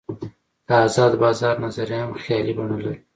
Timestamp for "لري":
2.83-2.97